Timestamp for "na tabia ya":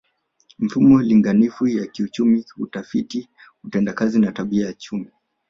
4.19-4.73